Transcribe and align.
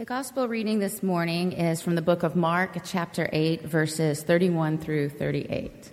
The 0.00 0.06
gospel 0.06 0.48
reading 0.48 0.78
this 0.78 1.02
morning 1.02 1.52
is 1.52 1.82
from 1.82 1.94
the 1.94 2.00
book 2.00 2.22
of 2.22 2.34
Mark, 2.34 2.74
chapter 2.86 3.28
8, 3.34 3.64
verses 3.64 4.22
31 4.22 4.78
through 4.78 5.10
38. 5.10 5.92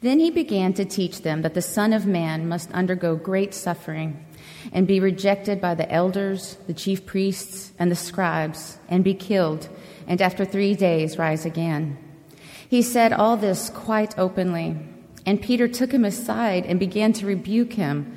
Then 0.00 0.20
he 0.20 0.30
began 0.30 0.72
to 0.74 0.84
teach 0.84 1.22
them 1.22 1.42
that 1.42 1.54
the 1.54 1.60
Son 1.60 1.92
of 1.92 2.06
Man 2.06 2.48
must 2.48 2.70
undergo 2.70 3.16
great 3.16 3.52
suffering 3.52 4.24
and 4.72 4.86
be 4.86 5.00
rejected 5.00 5.60
by 5.60 5.74
the 5.74 5.90
elders, 5.90 6.56
the 6.68 6.72
chief 6.72 7.04
priests, 7.04 7.72
and 7.80 7.90
the 7.90 7.96
scribes, 7.96 8.78
and 8.88 9.02
be 9.02 9.14
killed, 9.14 9.68
and 10.06 10.22
after 10.22 10.44
three 10.44 10.76
days 10.76 11.18
rise 11.18 11.44
again. 11.44 11.98
He 12.68 12.80
said 12.80 13.12
all 13.12 13.36
this 13.36 13.70
quite 13.70 14.16
openly, 14.16 14.76
and 15.26 15.42
Peter 15.42 15.66
took 15.66 15.90
him 15.90 16.04
aside 16.04 16.64
and 16.64 16.78
began 16.78 17.12
to 17.14 17.26
rebuke 17.26 17.72
him. 17.72 18.16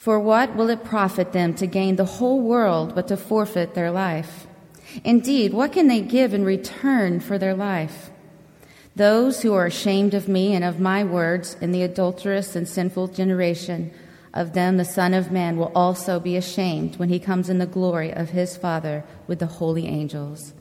For 0.00 0.18
what 0.18 0.56
will 0.56 0.70
it 0.70 0.82
profit 0.82 1.32
them 1.32 1.52
to 1.56 1.66
gain 1.66 1.96
the 1.96 2.06
whole 2.06 2.40
world 2.40 2.94
but 2.94 3.06
to 3.08 3.18
forfeit 3.18 3.74
their 3.74 3.90
life? 3.90 4.46
Indeed, 5.04 5.52
what 5.52 5.74
can 5.74 5.88
they 5.88 6.00
give 6.00 6.32
in 6.32 6.42
return 6.42 7.20
for 7.20 7.36
their 7.36 7.52
life? 7.52 8.08
Those 8.96 9.42
who 9.42 9.52
are 9.52 9.66
ashamed 9.66 10.14
of 10.14 10.26
me 10.26 10.54
and 10.54 10.64
of 10.64 10.80
my 10.80 11.04
words 11.04 11.54
in 11.60 11.70
the 11.70 11.82
adulterous 11.82 12.56
and 12.56 12.66
sinful 12.66 13.08
generation, 13.08 13.92
of 14.32 14.54
them 14.54 14.78
the 14.78 14.86
Son 14.86 15.12
of 15.12 15.30
Man 15.30 15.58
will 15.58 15.70
also 15.74 16.18
be 16.18 16.34
ashamed 16.34 16.96
when 16.96 17.10
he 17.10 17.18
comes 17.18 17.50
in 17.50 17.58
the 17.58 17.66
glory 17.66 18.10
of 18.10 18.30
his 18.30 18.56
Father 18.56 19.04
with 19.26 19.38
the 19.38 19.46
holy 19.46 19.86
angels. 19.86 20.54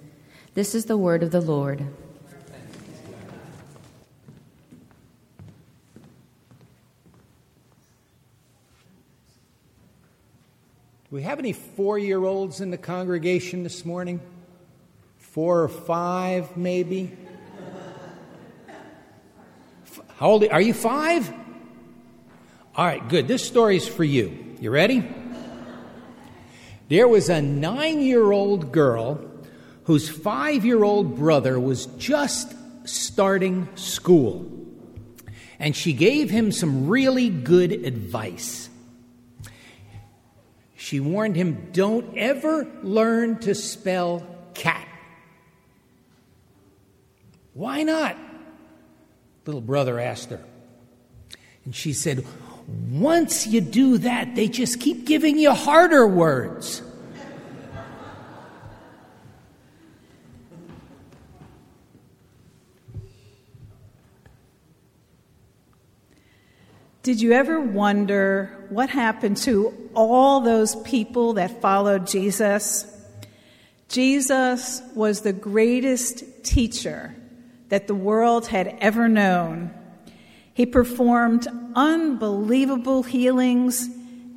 This 0.54 0.76
is 0.76 0.86
the 0.86 0.98
word 0.98 1.24
of 1.24 1.32
the 1.32 1.40
Lord. 1.40 1.88
Do 11.10 11.16
we 11.16 11.24
have 11.24 11.40
any 11.40 11.54
four 11.54 11.98
year 11.98 12.24
olds 12.24 12.62
in 12.62 12.70
the 12.70 12.78
congregation 12.78 13.64
this 13.64 13.84
morning? 13.84 14.20
Four 15.18 15.64
or 15.64 15.68
five, 15.68 16.56
maybe? 16.56 17.18
How 20.18 20.28
old 20.28 20.44
are 20.44 20.62
you? 20.62 20.76
Five? 20.76 21.34
All 22.76 22.86
right, 22.86 23.08
good. 23.10 23.28
This 23.28 23.44
story's 23.44 23.88
for 23.88 24.04
you. 24.04 24.56
You 24.60 24.70
ready? 24.70 25.04
There 26.90 27.08
was 27.08 27.28
a 27.30 27.42
nine 27.42 28.02
year 28.02 28.32
old 28.32 28.72
girl 28.72 29.20
whose 29.86 30.08
five 30.08 30.64
year 30.64 30.84
old 30.84 31.18
brother 31.18 31.60
was 31.60 31.88
just 31.98 32.54
starting 32.88 33.68
school. 33.74 34.46
And 35.58 35.76
she 35.76 35.92
gave 35.92 36.30
him 36.30 36.52
some 36.52 36.88
really 36.88 37.32
good 37.32 37.72
advice. 37.72 38.69
She 40.90 41.00
warned 41.00 41.36
him, 41.36 41.70
Don't 41.72 42.18
ever 42.18 42.66
learn 42.82 43.38
to 43.42 43.54
spell 43.54 44.26
cat. 44.56 44.88
Why 47.54 47.84
not? 47.84 48.18
Little 49.46 49.62
brother 49.62 50.00
asked 50.00 50.32
her. 50.32 50.44
And 51.64 51.76
she 51.76 51.94
said, 51.94 52.26
Once 52.90 53.46
you 53.46 53.62
do 53.62 54.00
that, 54.00 54.34
they 54.34 54.48
just 54.48 54.80
keep 54.80 55.06
giving 55.06 55.38
you 55.38 55.54
harder 55.54 56.08
words. 56.08 56.82
Did 67.04 67.22
you 67.22 67.34
ever 67.34 67.60
wonder 67.60 68.59
what 68.70 68.90
happened 68.90 69.38
to 69.38 69.90
all 69.96 70.42
those 70.42 70.76
people 70.78 71.34
that 71.34 71.62
followed 71.62 72.08
Jesus? 72.08 72.86
Jesus 73.88 74.82
was 74.94 75.22
the 75.22 75.34
greatest 75.34 76.44
teacher 76.44 77.16
that 77.70 77.88
the 77.88 77.96
world 77.96 78.48
had 78.48 78.78
ever 78.80 79.08
known. 79.08 79.74
He 80.54 80.66
performed 80.66 81.48
unbelievable 81.76 83.04
healings 83.04 83.90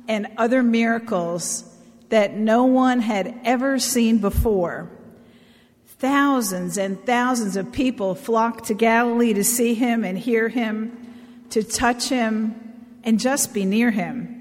and 0.07 0.27
other 0.37 0.63
miracles 0.63 1.63
that 2.09 2.33
no 2.35 2.65
one 2.65 2.99
had 2.99 3.39
ever 3.43 3.79
seen 3.79 4.19
before. 4.19 4.89
Thousands 5.99 6.77
and 6.77 7.03
thousands 7.05 7.55
of 7.55 7.71
people 7.71 8.15
flocked 8.15 8.65
to 8.65 8.73
Galilee 8.73 9.33
to 9.33 9.43
see 9.43 9.73
him 9.73 10.03
and 10.03 10.17
hear 10.17 10.49
him, 10.49 10.97
to 11.51 11.63
touch 11.63 12.09
him, 12.09 12.72
and 13.03 13.19
just 13.19 13.53
be 13.53 13.65
near 13.65 13.91
him. 13.91 14.39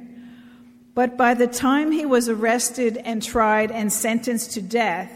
But 0.94 1.16
by 1.16 1.34
the 1.34 1.46
time 1.46 1.90
he 1.90 2.04
was 2.04 2.28
arrested 2.28 2.96
and 2.98 3.22
tried 3.22 3.70
and 3.70 3.92
sentenced 3.92 4.52
to 4.52 4.62
death, 4.62 5.10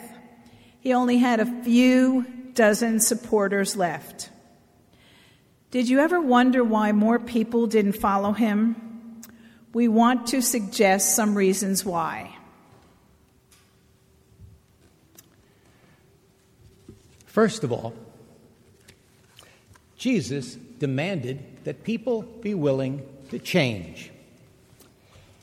he 0.81 0.93
only 0.95 1.19
had 1.19 1.41
a 1.41 1.63
few 1.63 2.25
dozen 2.55 3.01
supporters 3.01 3.77
left. 3.77 4.31
Did 5.71 5.89
you 5.89 6.01
ever 6.01 6.21
wonder 6.21 6.65
why 6.65 6.93
more 6.93 7.19
people 7.19 7.67
didn't 7.67 7.93
follow 7.93 8.33
him? 8.33 9.23
We 9.75 9.89
want 9.89 10.29
to 10.29 10.41
suggest 10.41 11.15
some 11.15 11.35
reasons 11.35 11.85
why. 11.85 12.35
First 17.27 17.65
of 17.65 17.73
all, 17.73 17.93
Jesus 20.07 20.55
demanded 20.55 21.65
that 21.65 21.83
people 21.83 22.23
be 22.23 22.55
willing 22.55 23.05
to 23.31 23.41
change. 23.41 24.13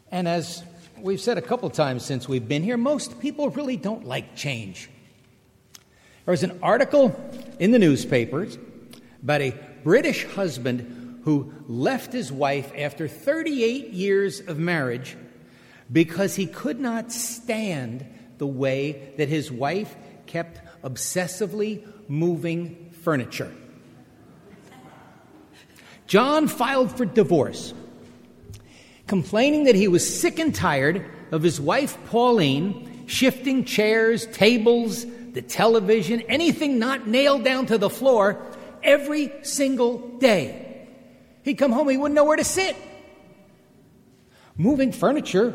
And 0.10 0.26
as 0.26 0.64
we've 0.98 1.20
said 1.20 1.38
a 1.38 1.42
couple 1.42 1.70
times 1.70 2.06
since 2.06 2.30
we've 2.30 2.48
been 2.48 2.64
here, 2.64 2.78
most 2.78 3.20
people 3.20 3.50
really 3.50 3.76
don't 3.76 4.06
like 4.06 4.38
change. 4.38 4.90
There 6.24 6.32
was 6.32 6.44
an 6.44 6.60
article 6.64 7.14
in 7.60 7.72
the 7.72 7.78
newspapers 7.78 8.58
about 9.22 9.42
a 9.42 9.54
British 9.84 10.24
husband 10.28 11.20
who 11.26 11.54
left 11.68 12.14
his 12.14 12.32
wife 12.32 12.72
after 12.78 13.10
38 13.10 13.90
years 13.90 14.40
of 14.40 14.60
marriage 14.60 15.18
because 15.92 16.38
he 16.38 16.46
could 16.46 16.80
not 16.80 17.12
stand 17.12 18.06
the 18.38 18.48
way 18.48 19.12
that 19.18 19.28
his 19.28 19.52
wife 19.52 19.94
kept 20.26 20.62
obsessively 20.86 21.86
moving 22.08 22.94
furniture. 23.02 23.52
John 26.14 26.48
filed 26.48 26.96
for 26.96 27.06
divorce, 27.06 27.74
complaining 29.08 29.64
that 29.64 29.74
he 29.74 29.88
was 29.88 30.08
sick 30.08 30.38
and 30.38 30.54
tired 30.54 31.04
of 31.32 31.42
his 31.42 31.60
wife 31.60 31.98
Pauline 32.06 33.08
shifting 33.08 33.66
chairs, 33.66 34.28
tables, 34.28 35.08
the 35.32 35.42
television, 35.42 36.22
anything 36.30 36.78
not 36.78 37.08
nailed 37.08 37.44
down 37.44 37.66
to 37.66 37.80
the 37.80 37.90
floor 37.90 38.46
every 38.84 39.34
single 39.42 40.20
day. 40.20 40.88
He'd 41.42 41.56
come 41.56 41.72
home, 41.72 41.90
he 41.90 41.98
wouldn't 41.98 42.14
know 42.14 42.26
where 42.26 42.38
to 42.38 42.44
sit. 42.44 42.76
Moving 44.56 44.92
furniture 44.92 45.52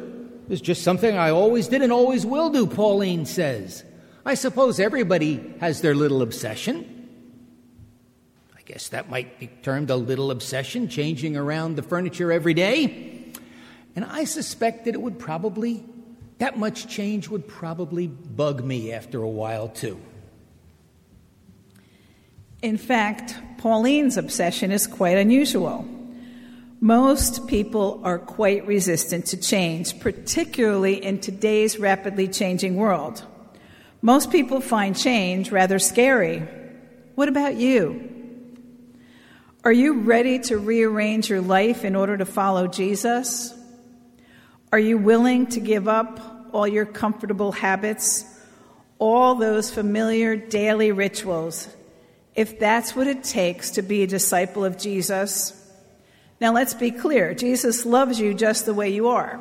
is 0.48 0.60
just 0.60 0.82
something 0.82 1.16
I 1.16 1.30
always 1.30 1.68
did 1.68 1.82
and 1.82 1.92
always 1.92 2.26
will 2.26 2.50
do, 2.50 2.66
Pauline 2.66 3.26
says. 3.26 3.84
I 4.26 4.34
suppose 4.34 4.80
everybody 4.80 5.54
has 5.60 5.82
their 5.82 5.94
little 5.94 6.20
obsession 6.20 6.97
guess 8.68 8.88
that 8.88 9.08
might 9.08 9.40
be 9.40 9.46
termed 9.62 9.88
a 9.88 9.96
little 9.96 10.30
obsession, 10.30 10.90
changing 10.90 11.38
around 11.38 11.76
the 11.76 11.82
furniture 11.82 12.30
every 12.30 12.52
day. 12.52 13.32
And 13.96 14.04
I 14.04 14.24
suspect 14.24 14.84
that 14.84 14.92
it 14.92 15.00
would 15.00 15.18
probably, 15.18 15.82
that 16.36 16.58
much 16.58 16.86
change 16.86 17.30
would 17.30 17.48
probably 17.48 18.08
bug 18.08 18.62
me 18.62 18.92
after 18.92 19.22
a 19.22 19.28
while 19.28 19.68
too. 19.68 19.98
In 22.60 22.76
fact, 22.76 23.38
Pauline's 23.56 24.18
obsession 24.18 24.70
is 24.70 24.86
quite 24.86 25.16
unusual. 25.16 25.88
Most 26.78 27.46
people 27.46 28.02
are 28.04 28.18
quite 28.18 28.66
resistant 28.66 29.24
to 29.26 29.38
change, 29.38 29.98
particularly 29.98 31.02
in 31.02 31.20
today's 31.20 31.78
rapidly 31.78 32.28
changing 32.28 32.76
world. 32.76 33.24
Most 34.02 34.30
people 34.30 34.60
find 34.60 34.94
change 34.94 35.50
rather 35.50 35.78
scary. 35.78 36.40
What 37.14 37.30
about 37.30 37.56
you? 37.56 38.17
Are 39.68 39.80
you 39.80 40.00
ready 40.00 40.38
to 40.38 40.56
rearrange 40.56 41.28
your 41.28 41.42
life 41.42 41.84
in 41.84 41.94
order 41.94 42.16
to 42.16 42.24
follow 42.24 42.68
Jesus? 42.68 43.52
Are 44.72 44.78
you 44.78 44.96
willing 44.96 45.46
to 45.48 45.60
give 45.60 45.86
up 45.86 46.48
all 46.54 46.66
your 46.66 46.86
comfortable 46.86 47.52
habits, 47.52 48.24
all 48.98 49.34
those 49.34 49.70
familiar 49.70 50.36
daily 50.36 50.90
rituals, 50.90 51.68
if 52.34 52.58
that's 52.58 52.96
what 52.96 53.08
it 53.08 53.22
takes 53.22 53.72
to 53.72 53.82
be 53.82 54.02
a 54.02 54.06
disciple 54.06 54.64
of 54.64 54.78
Jesus. 54.78 55.52
Now, 56.40 56.54
let's 56.54 56.72
be 56.72 56.90
clear 56.90 57.34
Jesus 57.34 57.84
loves 57.84 58.18
you 58.18 58.32
just 58.32 58.64
the 58.64 58.72
way 58.72 58.88
you 58.88 59.08
are. 59.08 59.38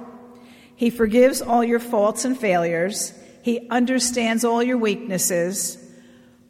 He 0.76 0.90
forgives 0.90 1.42
all 1.42 1.64
your 1.64 1.80
faults 1.80 2.26
and 2.26 2.38
failures, 2.38 3.14
He 3.44 3.70
understands 3.70 4.44
all 4.44 4.62
your 4.62 4.78
weaknesses, 4.78 5.78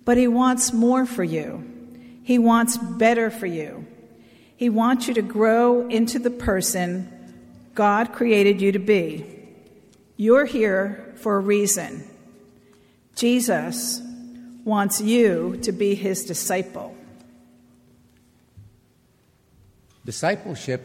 but 0.04 0.18
He 0.18 0.28
wants 0.28 0.74
more 0.74 1.06
for 1.06 1.24
you. 1.24 1.77
He 2.28 2.40
wants 2.40 2.76
better 2.78 3.32
for 3.32 3.46
you. 3.46 3.88
He 4.58 4.68
wants 4.68 5.08
you 5.08 5.14
to 5.14 5.22
grow 5.22 5.88
into 5.88 6.20
the 6.20 6.30
person 6.30 7.10
God 7.74 8.12
created 8.12 8.60
you 8.60 8.74
to 8.74 8.80
be. 8.80 9.26
You're 10.18 10.44
here 10.44 11.14
for 11.16 11.38
a 11.38 11.40
reason. 11.40 12.06
Jesus 13.16 14.02
wants 14.66 15.00
you 15.00 15.58
to 15.62 15.72
be 15.72 15.96
his 15.96 16.26
disciple. 16.26 16.98
Discipleship 20.04 20.84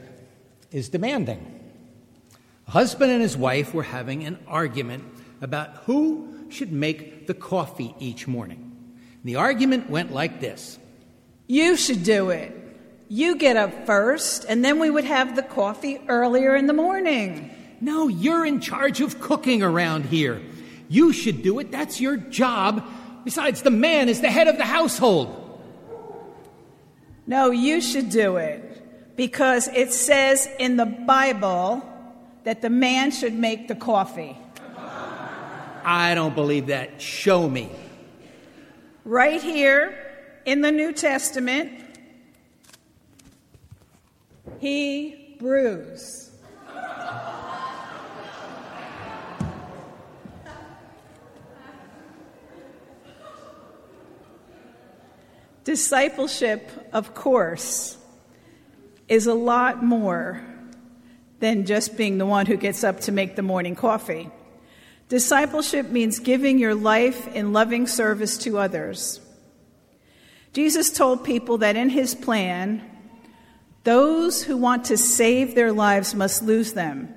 is 0.70 0.90
demanding. 0.90 1.72
A 2.68 2.70
husband 2.70 3.10
and 3.10 3.20
his 3.20 3.36
wife 3.36 3.74
were 3.74 3.82
having 3.82 4.22
an 4.22 4.38
argument 4.46 5.02
about 5.40 5.78
who 5.86 6.46
should 6.50 6.70
make 6.70 7.26
the 7.26 7.34
coffee 7.34 7.96
each 7.98 8.28
morning. 8.28 8.70
The 9.24 9.34
argument 9.34 9.90
went 9.90 10.12
like 10.12 10.38
this 10.38 10.78
You 11.52 11.76
should 11.76 12.02
do 12.02 12.30
it. 12.30 12.50
You 13.10 13.36
get 13.36 13.58
up 13.58 13.84
first, 13.84 14.46
and 14.48 14.64
then 14.64 14.78
we 14.78 14.88
would 14.88 15.04
have 15.04 15.36
the 15.36 15.42
coffee 15.42 16.00
earlier 16.08 16.56
in 16.56 16.66
the 16.66 16.72
morning. 16.72 17.50
No, 17.78 18.08
you're 18.08 18.46
in 18.46 18.58
charge 18.58 19.02
of 19.02 19.20
cooking 19.20 19.62
around 19.62 20.06
here. 20.06 20.40
You 20.88 21.12
should 21.12 21.42
do 21.42 21.58
it. 21.58 21.70
That's 21.70 22.00
your 22.00 22.16
job. 22.16 22.82
Besides, 23.24 23.60
the 23.60 23.70
man 23.70 24.08
is 24.08 24.22
the 24.22 24.30
head 24.30 24.48
of 24.48 24.56
the 24.56 24.64
household. 24.64 25.60
No, 27.26 27.50
you 27.50 27.82
should 27.82 28.08
do 28.08 28.36
it 28.36 29.14
because 29.14 29.68
it 29.68 29.92
says 29.92 30.48
in 30.58 30.78
the 30.78 30.86
Bible 30.86 31.82
that 32.44 32.62
the 32.62 32.70
man 32.70 33.10
should 33.10 33.34
make 33.34 33.68
the 33.68 33.74
coffee. 33.74 34.38
I 35.84 36.14
don't 36.14 36.34
believe 36.34 36.68
that. 36.68 37.02
Show 37.02 37.46
me. 37.46 37.68
Right 39.04 39.42
here 39.42 40.11
in 40.44 40.60
the 40.60 40.72
New 40.72 40.92
Testament, 40.92 41.70
he 44.58 45.36
brews. 45.38 46.30
Discipleship, 55.64 56.70
of 56.92 57.14
course, 57.14 57.96
is 59.08 59.26
a 59.26 59.34
lot 59.34 59.82
more 59.82 60.44
than 61.38 61.66
just 61.66 61.96
being 61.96 62.18
the 62.18 62.26
one 62.26 62.46
who 62.46 62.56
gets 62.56 62.82
up 62.82 63.00
to 63.00 63.12
make 63.12 63.36
the 63.36 63.42
morning 63.42 63.76
coffee. 63.76 64.28
Discipleship 65.08 65.88
means 65.88 66.18
giving 66.18 66.58
your 66.58 66.74
life 66.74 67.28
in 67.34 67.52
loving 67.52 67.86
service 67.86 68.38
to 68.38 68.58
others. 68.58 69.20
Jesus 70.52 70.90
told 70.90 71.24
people 71.24 71.58
that 71.58 71.76
in 71.76 71.88
his 71.88 72.14
plan, 72.14 72.82
those 73.84 74.42
who 74.42 74.56
want 74.56 74.84
to 74.86 74.96
save 74.96 75.54
their 75.54 75.72
lives 75.72 76.14
must 76.14 76.42
lose 76.42 76.72
them. 76.74 77.14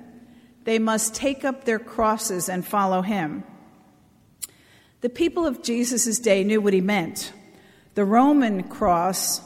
They 0.64 0.78
must 0.78 1.14
take 1.14 1.44
up 1.44 1.64
their 1.64 1.78
crosses 1.78 2.48
and 2.48 2.66
follow 2.66 3.02
him. 3.02 3.44
The 5.00 5.08
people 5.08 5.46
of 5.46 5.62
Jesus' 5.62 6.18
day 6.18 6.42
knew 6.42 6.60
what 6.60 6.72
he 6.72 6.80
meant. 6.80 7.32
The 7.94 8.04
Roman 8.04 8.64
cross 8.64 9.40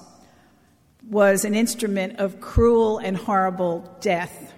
was 1.08 1.44
an 1.44 1.54
instrument 1.54 2.18
of 2.18 2.40
cruel 2.40 2.98
and 2.98 3.16
horrible 3.16 3.98
death. 4.00 4.54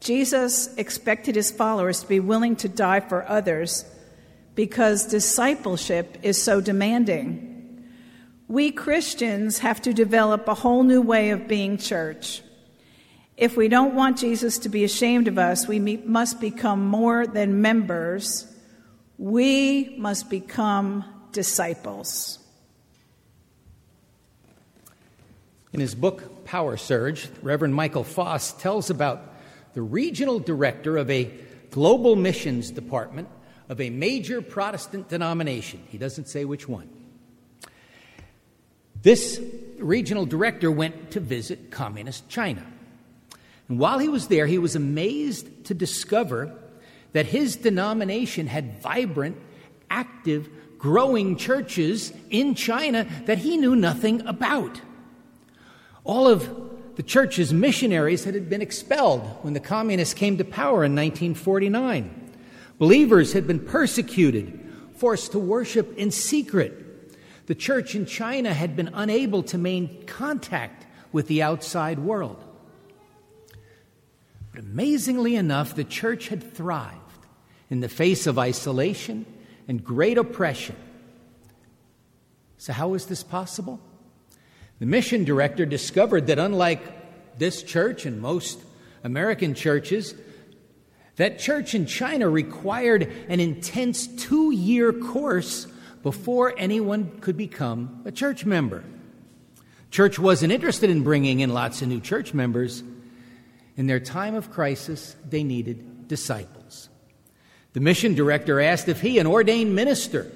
Jesus 0.00 0.74
expected 0.76 1.34
his 1.34 1.50
followers 1.50 2.00
to 2.00 2.08
be 2.08 2.20
willing 2.20 2.56
to 2.56 2.68
die 2.68 3.00
for 3.00 3.28
others 3.28 3.84
because 4.54 5.06
discipleship 5.06 6.18
is 6.22 6.42
so 6.42 6.60
demanding. 6.60 7.45
We 8.48 8.70
Christians 8.70 9.58
have 9.58 9.82
to 9.82 9.92
develop 9.92 10.46
a 10.46 10.54
whole 10.54 10.84
new 10.84 11.02
way 11.02 11.30
of 11.30 11.48
being 11.48 11.78
church. 11.78 12.42
If 13.36 13.56
we 13.56 13.68
don't 13.68 13.94
want 13.94 14.18
Jesus 14.18 14.58
to 14.58 14.68
be 14.68 14.84
ashamed 14.84 15.26
of 15.28 15.36
us, 15.36 15.66
we 15.66 15.78
must 15.78 16.40
become 16.40 16.86
more 16.86 17.26
than 17.26 17.60
members. 17.60 18.46
We 19.18 19.96
must 19.98 20.30
become 20.30 21.04
disciples. 21.32 22.38
In 25.72 25.80
his 25.80 25.94
book, 25.94 26.44
Power 26.44 26.76
Surge, 26.76 27.28
Reverend 27.42 27.74
Michael 27.74 28.04
Foss 28.04 28.52
tells 28.52 28.88
about 28.88 29.34
the 29.74 29.82
regional 29.82 30.38
director 30.38 30.96
of 30.96 31.10
a 31.10 31.30
global 31.70 32.16
missions 32.16 32.70
department 32.70 33.28
of 33.68 33.80
a 33.80 33.90
major 33.90 34.40
Protestant 34.40 35.08
denomination. 35.08 35.82
He 35.88 35.98
doesn't 35.98 36.28
say 36.28 36.46
which 36.46 36.68
one. 36.68 36.88
This 39.06 39.40
regional 39.78 40.26
director 40.26 40.68
went 40.68 41.12
to 41.12 41.20
visit 41.20 41.70
communist 41.70 42.28
China. 42.28 42.66
And 43.68 43.78
while 43.78 44.00
he 44.00 44.08
was 44.08 44.26
there, 44.26 44.48
he 44.48 44.58
was 44.58 44.74
amazed 44.74 45.66
to 45.66 45.74
discover 45.74 46.52
that 47.12 47.26
his 47.26 47.54
denomination 47.54 48.48
had 48.48 48.82
vibrant, 48.82 49.36
active, 49.88 50.48
growing 50.76 51.36
churches 51.36 52.12
in 52.30 52.56
China 52.56 53.06
that 53.26 53.38
he 53.38 53.56
knew 53.56 53.76
nothing 53.76 54.26
about. 54.26 54.80
All 56.02 56.26
of 56.26 56.96
the 56.96 57.04
church's 57.04 57.52
missionaries 57.52 58.24
had 58.24 58.50
been 58.50 58.60
expelled 58.60 59.22
when 59.42 59.52
the 59.52 59.60
communists 59.60 60.14
came 60.14 60.36
to 60.38 60.44
power 60.44 60.84
in 60.84 60.96
1949. 60.96 62.32
Believers 62.80 63.34
had 63.34 63.46
been 63.46 63.60
persecuted, 63.60 64.68
forced 64.96 65.30
to 65.30 65.38
worship 65.38 65.96
in 65.96 66.10
secret. 66.10 66.85
The 67.46 67.54
church 67.54 67.94
in 67.94 68.06
China 68.06 68.52
had 68.52 68.76
been 68.76 68.90
unable 68.92 69.42
to 69.44 69.58
maintain 69.58 70.04
contact 70.06 70.86
with 71.12 71.28
the 71.28 71.42
outside 71.42 71.98
world. 71.98 72.42
But 74.52 74.60
amazingly 74.60 75.36
enough, 75.36 75.74
the 75.74 75.84
church 75.84 76.28
had 76.28 76.54
thrived 76.54 77.00
in 77.70 77.80
the 77.80 77.88
face 77.88 78.26
of 78.26 78.38
isolation 78.38 79.26
and 79.68 79.84
great 79.84 80.18
oppression. 80.18 80.76
So, 82.58 82.72
how 82.72 82.94
is 82.94 83.06
this 83.06 83.22
possible? 83.22 83.80
The 84.78 84.86
mission 84.86 85.24
director 85.24 85.66
discovered 85.66 86.26
that 86.26 86.38
unlike 86.38 87.38
this 87.38 87.62
church 87.62 88.06
and 88.06 88.20
most 88.20 88.58
American 89.04 89.54
churches, 89.54 90.14
that 91.16 91.38
church 91.38 91.74
in 91.74 91.86
China 91.86 92.28
required 92.28 93.10
an 93.28 93.40
intense 93.40 94.06
two 94.06 94.52
year 94.52 94.92
course 94.92 95.66
before 96.06 96.54
anyone 96.56 97.18
could 97.18 97.36
become 97.36 98.00
a 98.04 98.12
church 98.12 98.44
member. 98.44 98.84
Church 99.90 100.20
wasn't 100.20 100.52
interested 100.52 100.88
in 100.88 101.02
bringing 101.02 101.40
in 101.40 101.52
lots 101.52 101.82
of 101.82 101.88
new 101.88 101.98
church 101.98 102.32
members. 102.32 102.84
In 103.76 103.88
their 103.88 103.98
time 103.98 104.36
of 104.36 104.52
crisis, 104.52 105.16
they 105.28 105.42
needed 105.42 106.06
disciples. 106.06 106.88
The 107.72 107.80
mission 107.80 108.14
director 108.14 108.60
asked 108.60 108.86
if 108.86 109.00
he, 109.00 109.18
an 109.18 109.26
ordained 109.26 109.74
minister, 109.74 110.30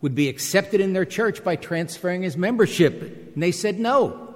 would 0.00 0.16
be 0.16 0.28
accepted 0.28 0.80
in 0.80 0.92
their 0.92 1.04
church 1.04 1.44
by 1.44 1.54
transferring 1.54 2.22
his 2.22 2.36
membership. 2.36 3.00
And 3.32 3.40
they 3.40 3.52
said, 3.52 3.78
no. 3.78 4.34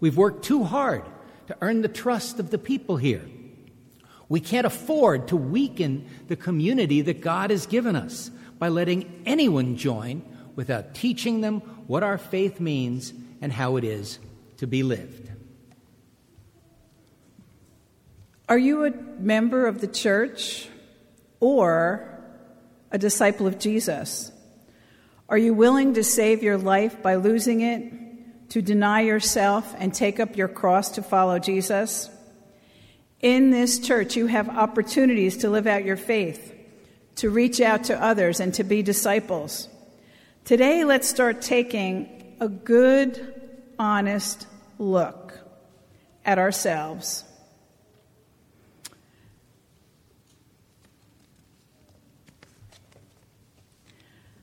We've 0.00 0.16
worked 0.16 0.42
too 0.42 0.64
hard 0.64 1.04
to 1.48 1.56
earn 1.60 1.82
the 1.82 1.88
trust 1.88 2.40
of 2.40 2.48
the 2.48 2.56
people 2.56 2.96
here. 2.96 3.26
We 4.30 4.40
can't 4.40 4.66
afford 4.66 5.28
to 5.28 5.36
weaken 5.36 6.08
the 6.28 6.36
community 6.36 7.02
that 7.02 7.20
God 7.20 7.50
has 7.50 7.66
given 7.66 7.94
us 7.94 8.30
by 8.62 8.68
letting 8.68 9.24
anyone 9.26 9.76
join 9.76 10.22
without 10.54 10.94
teaching 10.94 11.40
them 11.40 11.58
what 11.88 12.04
our 12.04 12.16
faith 12.16 12.60
means 12.60 13.12
and 13.40 13.52
how 13.52 13.74
it 13.74 13.82
is 13.82 14.20
to 14.56 14.68
be 14.68 14.84
lived. 14.84 15.28
Are 18.48 18.56
you 18.56 18.84
a 18.84 18.92
member 19.18 19.66
of 19.66 19.80
the 19.80 19.88
church 19.88 20.68
or 21.40 22.08
a 22.92 22.98
disciple 22.98 23.48
of 23.48 23.58
Jesus? 23.58 24.30
Are 25.28 25.38
you 25.38 25.54
willing 25.54 25.94
to 25.94 26.04
save 26.04 26.44
your 26.44 26.56
life 26.56 27.02
by 27.02 27.16
losing 27.16 27.62
it, 27.62 28.50
to 28.50 28.62
deny 28.62 29.00
yourself 29.00 29.74
and 29.76 29.92
take 29.92 30.20
up 30.20 30.36
your 30.36 30.46
cross 30.46 30.92
to 30.92 31.02
follow 31.02 31.40
Jesus? 31.40 32.08
In 33.18 33.50
this 33.50 33.80
church, 33.80 34.14
you 34.14 34.28
have 34.28 34.48
opportunities 34.48 35.38
to 35.38 35.50
live 35.50 35.66
out 35.66 35.84
your 35.84 35.96
faith, 35.96 36.51
to 37.16 37.30
reach 37.30 37.60
out 37.60 37.84
to 37.84 38.02
others, 38.02 38.40
and 38.40 38.52
to 38.54 38.64
be 38.64 38.82
disciples. 38.82 39.68
Today, 40.44 40.84
let's 40.84 41.08
start 41.08 41.42
taking 41.42 42.36
a 42.40 42.48
good, 42.48 43.34
honest 43.78 44.46
look 44.78 45.38
at 46.24 46.38
ourselves. 46.38 47.24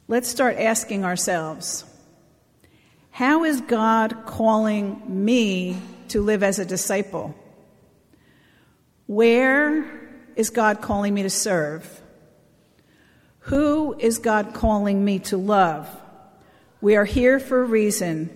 let's 0.09 0.27
start 0.27 0.57
asking 0.57 1.05
ourselves 1.05 1.85
how 3.11 3.45
is 3.45 3.61
God 3.61 4.25
calling 4.25 5.23
me 5.23 5.77
to 6.09 6.21
live 6.21 6.41
as 6.41 6.57
a 6.57 6.65
disciple? 6.65 7.35
Where 9.07 9.85
is 10.35 10.49
God 10.49 10.81
calling 10.81 11.13
me 11.13 11.23
to 11.23 11.29
serve? 11.29 12.01
Who 13.49 13.95
is 13.97 14.19
God 14.19 14.53
calling 14.53 15.03
me 15.03 15.17
to 15.19 15.37
love? 15.37 15.89
We 16.81 16.95
are 16.95 17.05
here 17.05 17.39
for 17.39 17.63
a 17.63 17.65
reason. 17.65 18.29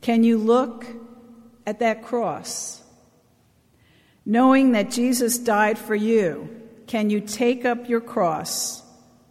Can 0.00 0.24
you 0.24 0.38
look 0.38 0.86
at 1.64 1.78
that 1.78 2.02
cross? 2.02 2.82
Knowing 4.26 4.72
that 4.72 4.90
Jesus 4.90 5.38
died 5.38 5.78
for 5.78 5.94
you, 5.94 6.50
can 6.88 7.10
you 7.10 7.20
take 7.20 7.64
up 7.64 7.88
your 7.88 8.00
cross 8.00 8.82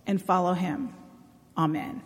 and 0.07 0.21
follow 0.21 0.53
him? 0.53 0.93
Amen. 1.57 2.01